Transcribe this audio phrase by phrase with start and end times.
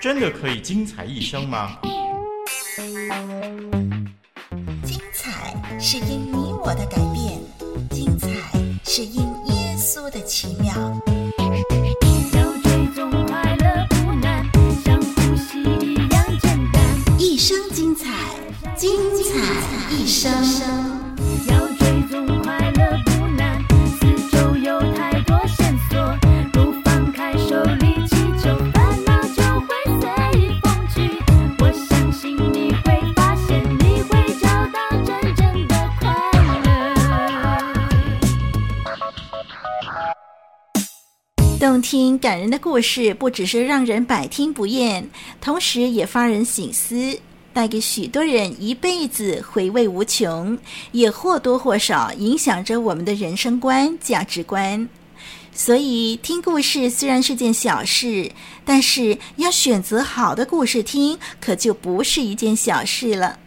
[0.00, 1.78] 真的可以精彩一生吗？
[4.82, 7.40] 精彩是因你我的改变，
[7.90, 8.28] 精彩
[8.84, 10.74] 是因耶稣的奇妙。
[42.18, 45.08] 感人的故事，不只是让人百听不厌，
[45.40, 47.18] 同时也发人省思。
[47.50, 50.56] 带给许多人一辈子回味无穷，
[50.92, 54.88] 也或多或少影响着我们的人生观、价值观。
[55.52, 58.30] 所以，听故事虽然是件小事，
[58.64, 63.40] 但是要选择好的故事听，可就不是一件小事了。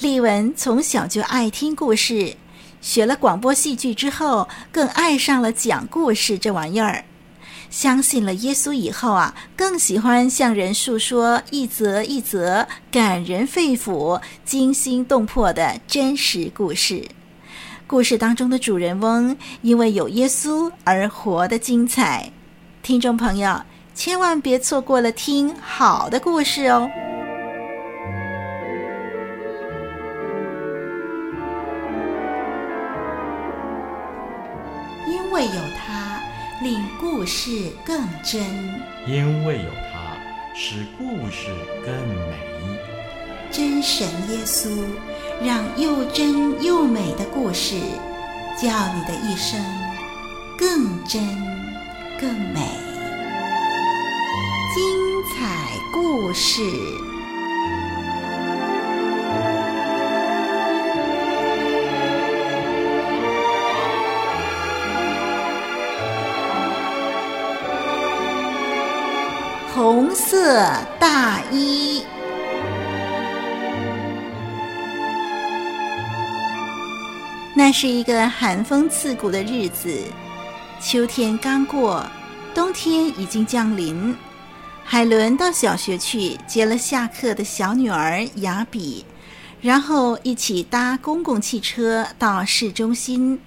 [0.00, 2.34] 丽文从小就爱听故事，
[2.80, 7.04] 学了广播戏剧之后，更爱上了讲故事这玩意儿。
[7.70, 17.06] 相信了耶稣以后啊，更喜欢向人诉说一则一则感人肺腑、惊心动魄的真实故事。
[17.86, 22.30] 故事当中的主人翁因为有耶稣而活得精彩。
[22.82, 23.60] 听众朋友，
[23.94, 26.88] 千万别错过了听好的故事哦！
[35.06, 35.67] 因为有。
[37.18, 38.40] 故事更真，
[39.04, 40.16] 因为有他，
[40.54, 41.48] 使故事
[41.84, 42.36] 更美。
[43.50, 44.68] 真神耶稣，
[45.44, 47.74] 让又真又美的故事，
[48.56, 49.60] 叫你的一生
[50.56, 51.20] 更真
[52.20, 52.60] 更美。
[54.72, 56.62] 精彩故事。
[69.78, 70.60] 红色
[70.98, 72.02] 大衣。
[77.54, 79.96] 那是一个寒风刺骨的日子，
[80.80, 82.04] 秋天刚过，
[82.52, 84.12] 冬天已经降临。
[84.82, 89.06] 海伦到小学去接了下课的小女儿雅比，
[89.60, 93.40] 然后一起搭公共汽车到市中心。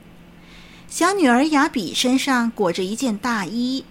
[0.87, 3.83] 小女儿雅比身上裹着一件大衣。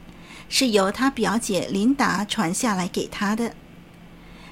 [0.51, 3.55] 是由他表姐琳达传下来给他的。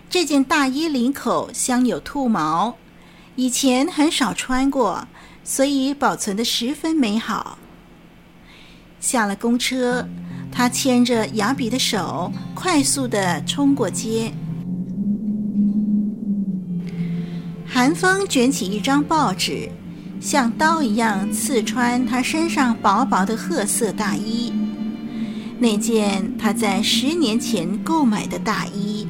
[0.08, 2.76] 这件大衣领口镶有兔毛，
[3.36, 5.06] 以前很少穿过，
[5.44, 7.58] 所以保存得十分美好。
[9.00, 10.08] 下了公车，
[10.50, 14.32] 他牵着雅比的手，快速地冲过街。
[17.66, 19.70] 寒风卷起一张报纸，
[20.20, 24.52] 像刀一样刺穿他身上薄薄的褐色大衣。
[25.60, 29.08] 那件他在十年前购买的大衣，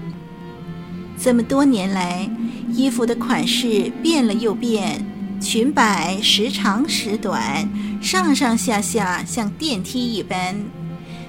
[1.21, 2.27] 这么多年来，
[2.73, 5.05] 衣服的款式变了又变，
[5.43, 7.69] 裙摆时长时短，
[8.01, 10.57] 上上下下像电梯一般。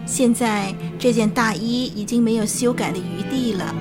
[0.06, 3.76] 现在这件大衣已经没有修改的余地了。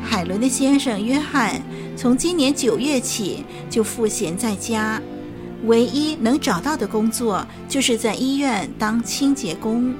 [0.00, 1.60] 海伦的先生约翰。
[2.02, 5.00] 从今年九月起就赋闲在家，
[5.66, 9.94] 唯一能找到的工作就是在医院当清洁工。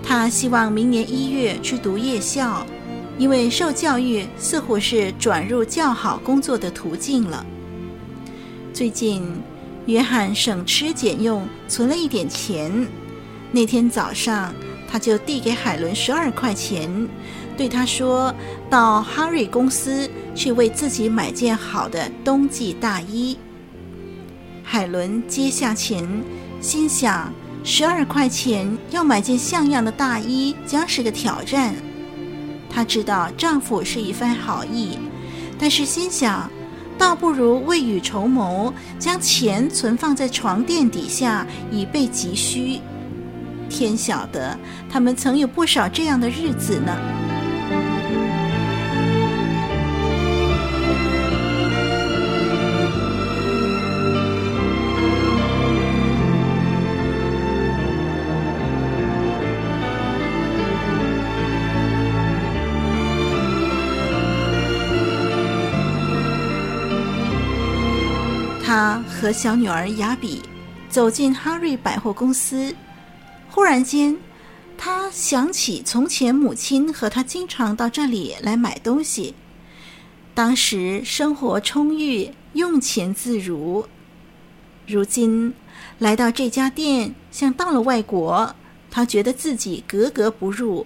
[0.00, 2.64] 他希望明年一月去读夜校，
[3.18, 7.44] 因为受教育似乎是转入较好工作的途径了。
[8.72, 9.24] 最近，
[9.86, 12.86] 约翰省吃俭用存了一点钱，
[13.50, 14.54] 那天早上
[14.88, 17.08] 他就递给海伦十二块钱。
[17.56, 18.34] 对他说
[18.68, 23.36] ：“到哈瑞公司去为自己买件好的冬季大衣。”
[24.62, 26.06] 海伦接下钱，
[26.60, 27.32] 心想：
[27.64, 31.74] 十二块钱要买件像样的大衣将是个挑战。
[32.68, 34.98] 她知道丈夫是一番好意，
[35.58, 36.50] 但是心想，
[36.98, 42.80] 倒不如未雨绸缪，将钱存放在床垫底下，以备急需。
[43.70, 44.58] 天晓得，
[44.90, 46.92] 他们曾有不少这样的日子呢。
[68.66, 70.42] 他和小女儿雅比
[70.88, 72.74] 走进哈瑞百货公司，
[73.48, 74.18] 忽然间，
[74.76, 79.36] 他想起从前母亲和他经常到这里来买东西，
[80.34, 83.86] 当时生活充裕，用钱自如。
[84.84, 85.54] 如今
[86.00, 88.52] 来到这家店，像到了外国，
[88.90, 90.84] 他觉得自己格格不入。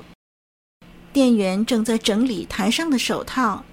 [1.14, 3.64] 店员正在整理台上的手套。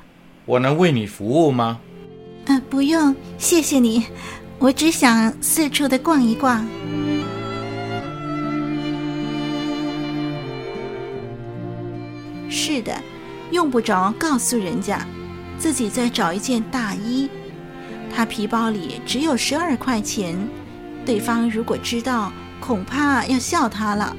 [0.45, 1.81] 我能为你服务吗？
[2.69, 4.06] 不用，谢谢你。
[4.60, 6.66] 我只想四处的逛一逛。
[12.50, 12.94] 是的，
[13.52, 15.06] 用不着告诉人家，
[15.58, 17.30] 自己在找一件大衣。
[18.14, 20.36] 他皮包里只有十二块钱，
[21.06, 24.16] 对方如果知道，恐怕要笑他了。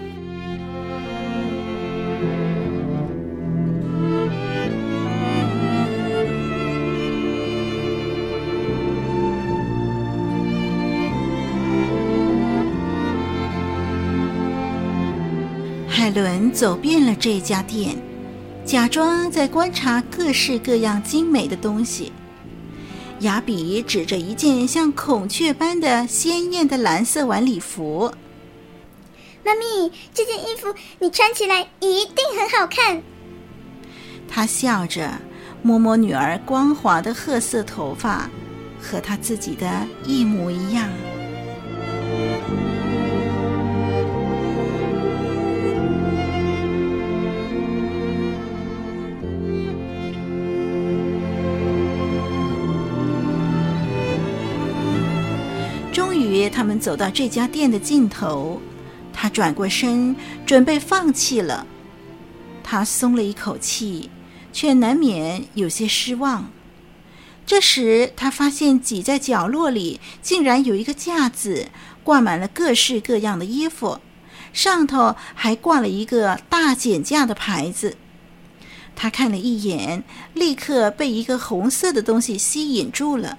[15.98, 17.96] 海伦走遍了这家店，
[18.64, 22.12] 假装在观察各式各样精美的东西。
[23.18, 28.14] 雅比指着一件像孔雀般的鲜艳的蓝色晚礼服
[29.44, 33.02] ：“妈咪，这件衣服你穿起来一定很好看。”
[34.30, 35.10] 她笑着
[35.62, 38.30] 摸摸女儿光滑的褐色头发，
[38.80, 40.88] 和她自己的一模一样。
[55.98, 58.62] 终于他们走到这家店的尽头，
[59.12, 60.14] 他转过身，
[60.46, 61.66] 准备放弃了。
[62.62, 64.08] 他松了一口气，
[64.52, 66.52] 却难免有些失望。
[67.44, 71.66] 这时，他发现挤在角落里竟然有一个架子，
[72.04, 73.98] 挂满了各式各样的衣服，
[74.52, 77.96] 上头还挂了一个大减价的牌子。
[78.94, 83.38] 他看了一眼，立刻被一个红色的东西吸引住了。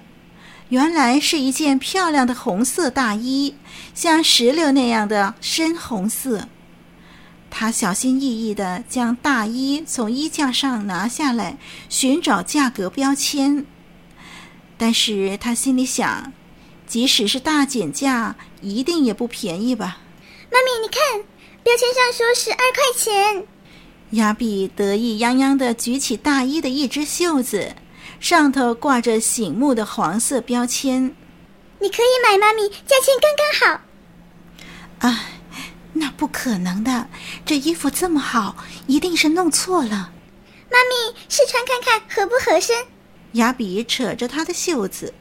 [0.70, 3.56] 原来是一件漂亮的红色大衣，
[3.92, 6.48] 像石榴那样的深红色。
[7.50, 11.58] 他小心翼翼地将大衣从衣架上拿下来，
[11.88, 13.66] 寻找价格标签。
[14.78, 16.32] 但是他心里想，
[16.86, 19.98] 即使是大减价，一定也不便宜吧？
[20.52, 21.24] 妈咪，你看，
[21.64, 23.44] 标签上说十二块钱。
[24.10, 27.74] 亚比得意洋洋地举起大衣的一只袖子。
[28.20, 31.16] 上头挂着醒目的黄色标签，
[31.80, 35.08] 你可以买，妈咪，价钱刚刚好。
[35.08, 35.24] 啊，
[35.94, 37.08] 那不可能的，
[37.46, 38.56] 这衣服这么好，
[38.86, 40.12] 一定是弄错了。
[40.70, 42.76] 妈咪，试穿看看合不合身？
[43.32, 45.14] 雅比扯着她的袖子，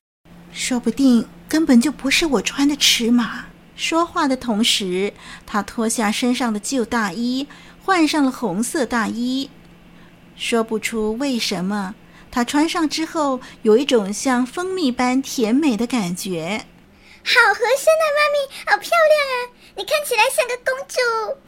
[0.52, 3.46] 说不定根本就不是我穿的尺码。
[3.78, 5.14] 说话的同时，
[5.46, 7.48] 她脱下身上的旧大衣，
[7.82, 9.50] 换上了红色大衣。
[10.36, 11.96] 说不出为什么。
[12.32, 16.66] 她穿上之后，有一种像蜂蜜般甜美的感觉。
[17.24, 19.36] 好合身啊，妈咪，好漂亮啊！
[19.76, 21.40] 你看起来像个公主。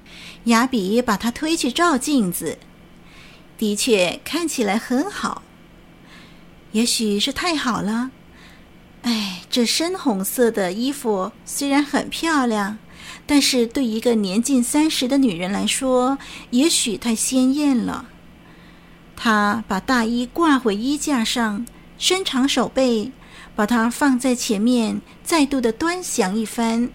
[0.45, 2.57] 雅比把她推去照镜子，
[3.57, 5.43] 的确看起来很好。
[6.71, 8.11] 也许是太好了。
[9.03, 12.77] 哎，这深红色的衣服虽然很漂亮，
[13.25, 16.17] 但是对一个年近三十的女人来说，
[16.51, 18.07] 也许太鲜艳了。
[19.23, 21.63] 他把大衣挂回衣架上，
[21.99, 23.11] 伸长手背，
[23.55, 26.89] 把它放在前面，再度的端详一番。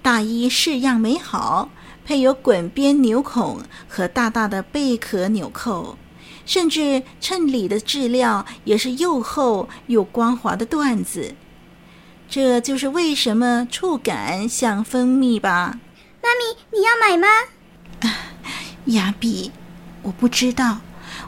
[0.00, 1.68] 大衣式样美好，
[2.04, 5.98] 配有滚边纽孔和大大的贝壳纽扣，
[6.44, 11.34] 甚至衬里的质料也是又厚又光滑的缎子。
[12.28, 15.80] 这就是为什么触感像蜂蜜吧？
[16.22, 17.26] 妈咪，你要买吗？
[18.02, 18.14] 啊，
[18.84, 19.50] 雅比，
[20.02, 20.78] 我不知道。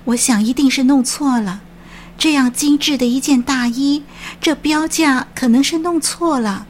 [0.09, 1.61] 我想一定是弄错了，
[2.17, 4.03] 这样精致的一件大衣，
[4.41, 6.67] 这标价可能是弄错了。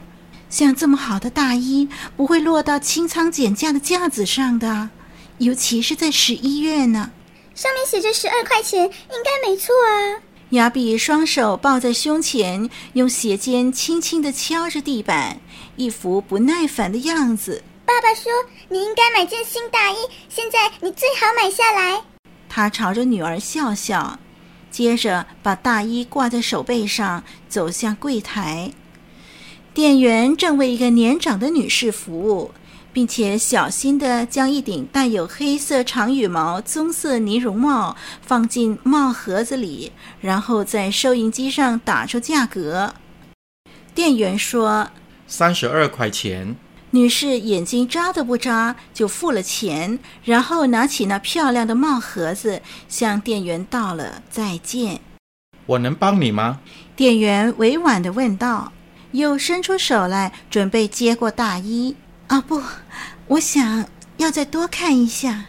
[0.49, 4.89] 像这么好的大衣，不会落到清仓减价的架子上的，
[5.37, 7.11] 尤其是在十一月呢。
[7.55, 10.19] 上面写着十二块钱，应该没错啊。
[10.49, 15.39] 雅比双手抱在胸前，用鞋尖轻轻地敲着地板，
[15.77, 17.63] 一副不耐烦的样子。
[17.85, 18.29] 爸爸说
[18.67, 19.95] ：“你应该买件新大衣，
[20.27, 22.01] 现在你最好买下来。”
[22.49, 24.19] 他朝着女儿笑笑，
[24.69, 28.73] 接着把大衣挂在手背上，走向柜台。
[29.73, 32.51] 店员正为一个年长的女士服务，
[32.91, 42.95] 并且小心地将一顶带有黑色长羽毛棕色呢绒帽放进帽盒子里，然后在收银机上打出价格。
[43.93, 44.89] 店员说
[45.27, 46.55] ：“三十二块钱。”
[46.91, 55.01] 女士眼睛眨都不眨就付了钱，然后拿起那漂亮的帽盒子，向店员道了再见。
[55.67, 56.61] 我能帮你吗？
[56.95, 58.73] 店员委婉地问道，
[59.11, 61.95] 又伸出手来准备接过大衣。
[62.27, 62.61] 啊，不，
[63.27, 63.85] 我想
[64.17, 65.45] 要再多看一下。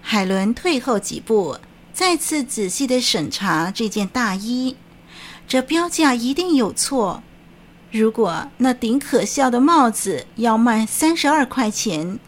[0.00, 1.58] 海伦退后几步，
[1.92, 4.76] 再次仔细地审查这件大衣。
[5.48, 7.22] 这标价一定有错。
[7.90, 12.18] 如果那顶可笑的帽子要卖三十二块钱，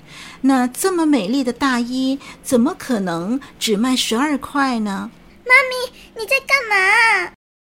[0.41, 5.11] 那这么美丽的大衣怎么可能只卖十二块呢？
[5.45, 7.33] 妈咪，你在干嘛？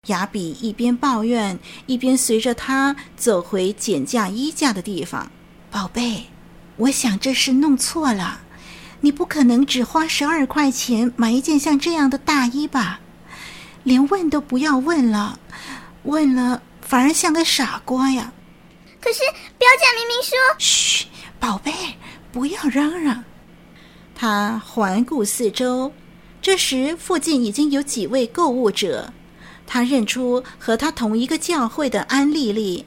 [0.08, 5.32] 雅比一边抱怨，一边随着他走回减价衣架的地方。
[5.70, 6.26] 宝贝，
[6.78, 8.40] 我想这是弄错了，
[9.02, 13.00] 你不可能只花十二块钱买一件像这样的大衣吧？
[13.84, 15.38] 连问都不要问了，
[16.04, 16.64] 问了。
[16.86, 18.32] 反而像个傻瓜呀！
[19.02, 19.20] 可是
[19.58, 20.38] 标价明明说……
[20.60, 21.08] 嘘，
[21.40, 21.74] 宝贝，
[22.32, 23.24] 不要嚷嚷。
[24.14, 25.92] 他环顾四周，
[26.42, 29.12] 这时附近已经有几位购物者。
[29.68, 32.86] 他认出和他同一个教会的安丽丽。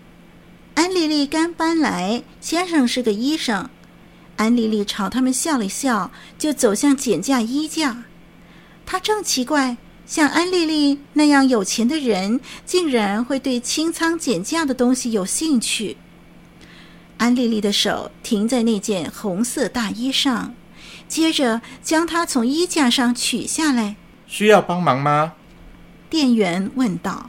[0.76, 3.68] 安丽丽刚搬来，先生是个医生。
[4.36, 8.04] 安丽丽朝他们笑了笑，就走向减价衣架。
[8.86, 9.76] 他正奇怪。
[10.08, 15.98] 像安丽丽那样有钱的人，竟然会对清仓减价的东西有兴趣。
[17.18, 20.54] 安丽丽的手停在那件红色大衣上，
[21.06, 23.96] 接着将它从衣架上取下来。
[24.26, 25.34] 需要帮忙吗？
[26.08, 27.28] 店员问道。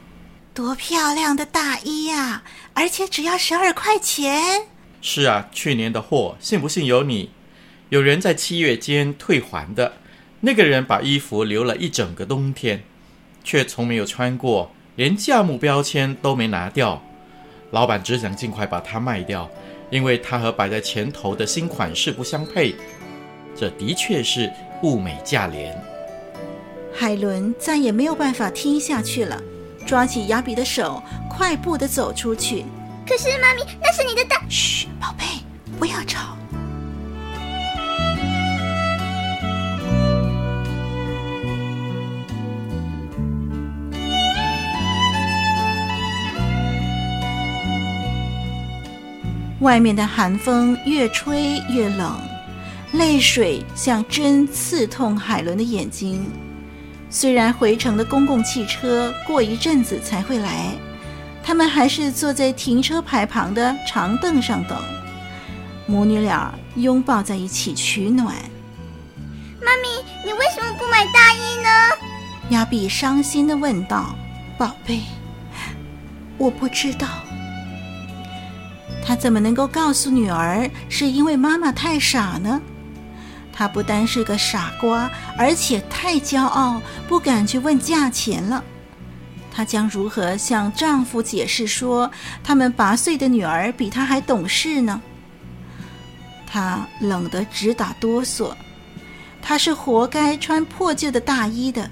[0.54, 2.42] 多漂亮的大衣呀！
[2.72, 4.62] 而且只要十二块钱。
[5.02, 7.30] 是啊，去年的货，信不信由你。
[7.90, 9.98] 有人在七月间退还的。
[10.40, 12.82] 那个人把衣服留了一整个冬天，
[13.44, 17.02] 却从没有穿过，连价目标签都没拿掉。
[17.72, 19.48] 老板只想尽快把它卖掉，
[19.90, 22.74] 因为它和摆在前头的新款式不相配。
[23.54, 24.50] 这的确是
[24.82, 25.76] 物美价廉。
[26.92, 29.40] 海伦再也没有办法听下去了，
[29.86, 32.64] 抓起雅比的手，快步的走出去。
[33.06, 34.42] 可是，妈咪，那是你的大……
[34.48, 35.24] 嘘，宝贝，
[35.78, 36.36] 不要吵。
[49.60, 52.18] 外面的寒风越吹越冷，
[52.92, 56.24] 泪水像针刺痛海伦的眼睛。
[57.10, 60.72] 虽然回程的公共汽车过一阵子才会来，
[61.42, 64.78] 他们还是坐在停车牌旁的长凳上等。
[65.86, 68.34] 母女俩拥抱在一起取暖。
[69.60, 71.68] 妈咪，你为什么不买大衣呢？
[72.50, 74.14] 亚比伤心地问道
[74.56, 75.00] ：“宝贝，
[76.38, 77.06] 我不知道。”
[79.04, 82.60] 他怎么能够告诉女儿是因为妈妈太傻呢？
[83.52, 88.64] 他不单是个傻瓜，而且太骄傲，不敢去问价钱了。
[89.52, 92.10] 她将如何向丈夫解释说
[92.42, 95.02] 他们八岁的女儿比她还懂事呢？
[96.46, 98.54] 她冷得直打哆嗦。
[99.42, 101.90] 她是活该穿破旧的大衣的。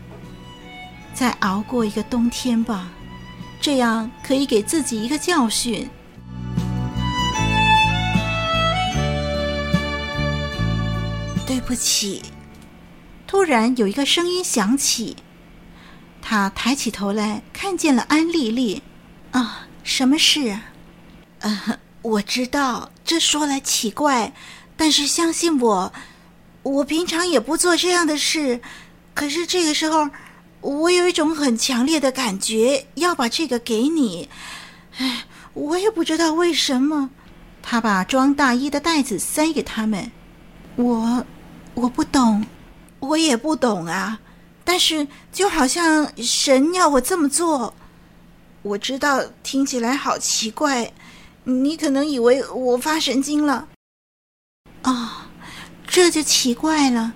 [1.13, 2.89] 再熬过一个冬天吧，
[3.61, 5.91] 这样可以给自己一个教训。
[11.49, 12.23] 对不起。
[13.27, 15.17] 突然有一个声音响起，
[16.21, 18.83] 他抬起头来，看见了安丽丽。
[19.31, 20.65] 啊，什么事啊？
[21.39, 24.35] 呃，我知道这说来奇怪，
[24.77, 25.93] 但是相信我，
[26.63, 28.61] 我平常也不做这样的事。
[29.15, 30.11] 可是这个时候，
[30.61, 34.29] 我有一种很强烈的感觉，要把这个给你。
[34.99, 35.25] 哎，
[35.55, 37.09] 我也不知道为什么。
[37.63, 40.13] 他把装大衣的袋子塞给他们。
[40.77, 41.27] 我。
[41.81, 42.45] 我不懂，
[42.99, 44.19] 我也不懂啊。
[44.65, 47.73] 但是就好像神要我这么做，
[48.63, 50.93] 我知道听起来好奇怪，
[51.45, 53.69] 你可能以为我发神经了。
[54.83, 55.09] 哦，
[55.87, 57.15] 这就奇怪了。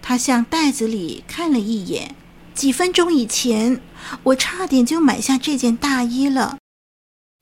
[0.00, 2.14] 他向袋子里看了一眼，
[2.54, 3.80] 几分钟以前，
[4.22, 6.56] 我差点就买下这件大衣了。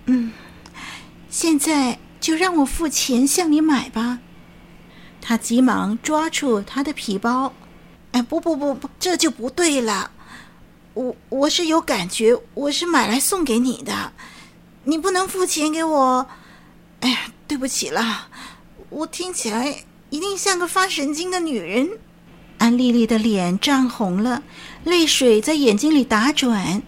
[0.07, 0.33] 嗯，
[1.29, 4.19] 现在就让我付钱向你买吧。
[5.31, 7.53] 他急忙抓住他的皮包，
[8.11, 10.11] 哎，不不不不，这就不对了。
[10.93, 14.13] 我我是有感觉，我是买来送给你的，
[14.83, 16.27] 你不能付钱给我。
[16.99, 18.27] 哎呀，对不起了，
[18.89, 21.89] 我听起来一定像个发神经的女人。
[22.59, 24.43] 安丽丽的脸涨红了，
[24.83, 26.83] 泪水在眼睛里打转，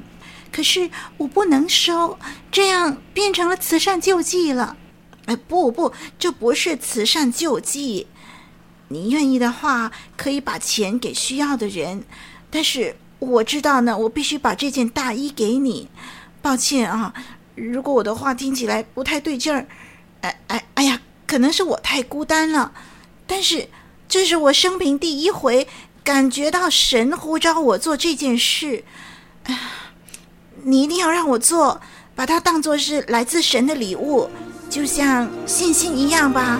[0.50, 2.18] 可是我不能收，
[2.50, 4.76] 这样变成了慈善救济了。
[5.26, 8.08] 哎，不不，这不是慈善救济。
[8.92, 12.04] 你愿意的话，可以把钱给需要的人。
[12.50, 15.88] 但是我知道呢，我必须把这件大衣给你。
[16.42, 17.14] 抱歉啊，
[17.54, 19.66] 如果我的话听起来不太对劲儿，
[20.20, 22.72] 哎哎哎呀，可能是我太孤单了。
[23.26, 23.68] 但是
[24.08, 25.66] 这是我生平第一回
[26.04, 28.84] 感觉到神呼召我做这件事。
[30.64, 31.80] 你一定要让我做，
[32.14, 34.28] 把它当作是来自神的礼物。
[34.68, 36.58] 就像信心一样吧。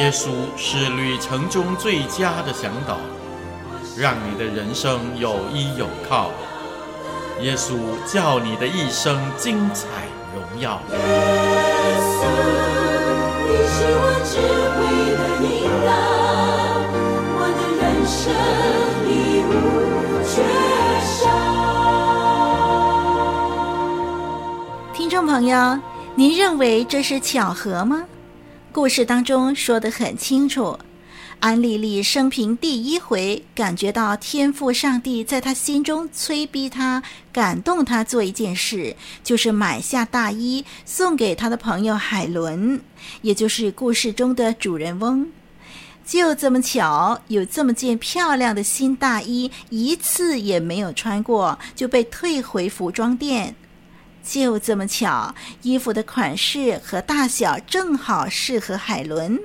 [0.00, 2.98] 耶稣是旅程中最佳的向导，
[3.96, 6.30] 让你的人生有依有靠。
[7.40, 7.76] 耶稣
[8.06, 9.86] 叫你的一生精彩
[10.34, 10.80] 荣耀。
[10.90, 10.96] 耶
[11.98, 12.26] 稣，
[13.48, 14.32] 你是我智
[14.74, 14.78] 慧
[15.16, 15.46] 的引
[15.86, 15.90] 导，
[17.38, 18.20] 我的人生
[20.24, 20.34] 缺
[24.92, 25.56] 听众朋友，
[26.14, 28.04] 您认为这是巧合吗？
[28.70, 30.78] 故事当中说得很清楚，
[31.40, 37.02] 安丽丽生平第一回感觉到天父上帝在她心中催逼她、
[37.32, 42.78] 感动她做一件事，就是买下大衣送给她的朋友海伦，
[43.22, 45.26] 也就是故事中的主人翁。
[46.04, 53.54] 就这么巧，有这么件漂亮的新大衣，一次也没有穿过，就被退回服装店。
[54.22, 59.40] 就这么巧，衣服的款式和大小正好适合海伦。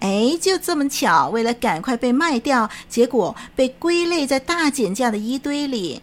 [0.00, 6.02] 哎，就这么巧，为了赶快被卖掉，结果被归类在大减价的衣堆里。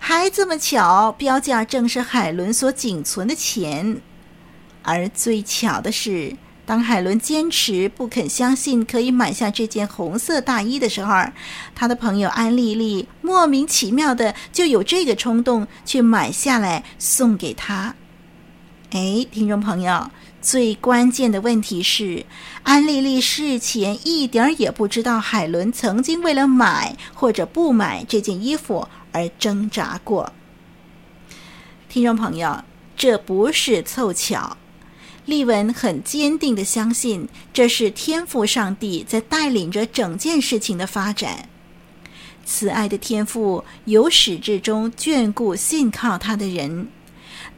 [0.00, 4.00] 还这么巧，标价正是海伦所仅存的钱。
[4.82, 6.36] 而最巧的是，
[6.68, 11.24] 当海伦坚持不肯相信可以买下这件红色大衣的时候，
[11.74, 17.94] 他的朋友安丽丽莫名其妙的就有这个冲动去买下来送给他。
[18.90, 20.10] 哎，听众朋友，
[20.42, 22.26] 最关键的问题是，
[22.64, 30.30] 安丽丽事前一点儿也不知道海伦曾经为了买或者不买这件衣服而挣扎过。
[31.88, 32.62] 听众朋友，
[32.94, 34.58] 这不是凑巧。
[35.28, 41.46] 丽文很坚定地相信，这是天赋上帝在带领着整件事情的发展。
[42.46, 46.88] 慈爱的天赋由始至终眷顾信靠他的人。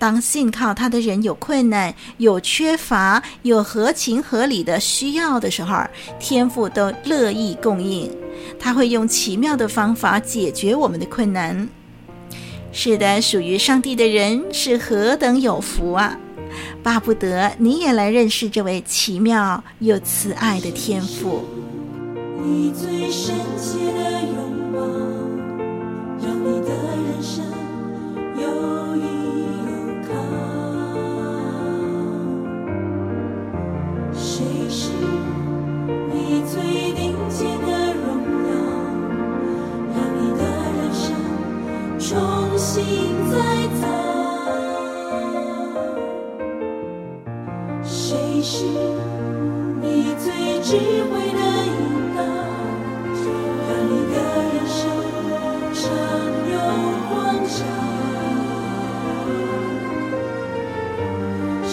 [0.01, 5.85] 当信靠他的人有困难、有缺乏、有合情合理的需要的时候，
[6.19, 8.11] 天赋都乐意供应。
[8.59, 11.69] 他会用奇妙的方法解决我们的困难。
[12.73, 16.19] 是的，属于上帝的人是何等有福啊！
[16.83, 21.45] 巴不得你也来认识这位奇妙又慈爱的天父。
[22.43, 24.20] 你最深切的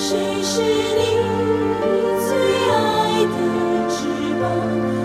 [0.09, 1.03] 谁是你
[2.29, 2.31] 最
[2.71, 4.07] 爱的翅
[4.39, 4.96] 膀？